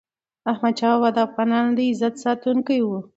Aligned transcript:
احمد 0.51 0.75
شاه 0.79 0.95
بابا 1.01 1.09
د 1.15 1.17
افغانانو 1.27 1.71
د 1.77 1.79
عزت 1.89 2.13
ساتونکی 2.23 2.79
و. 2.83 2.87